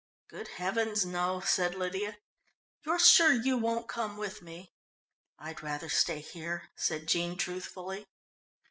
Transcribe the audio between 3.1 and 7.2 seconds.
you won't come with me?" "I'd rather stay here," said